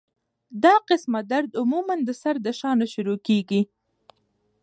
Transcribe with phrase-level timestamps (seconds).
[0.63, 3.61] دا قسمه درد عموماً د سر د شا نه شورو کيږي